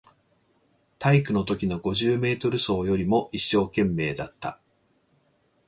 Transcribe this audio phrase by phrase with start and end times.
[0.97, 4.59] 体育のときの五十メートル走よりも一生懸命だった